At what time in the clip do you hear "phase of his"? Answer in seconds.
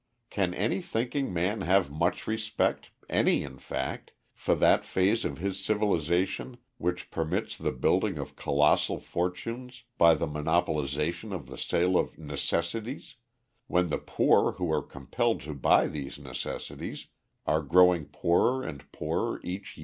4.83-5.63